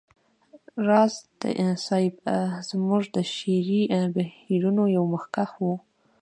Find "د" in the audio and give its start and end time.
3.15-3.17